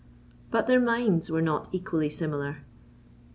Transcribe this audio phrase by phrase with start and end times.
[0.49, 2.63] But their minds were not equally similar.